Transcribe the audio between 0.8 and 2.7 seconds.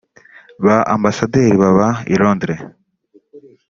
ambasaderi baba i Londres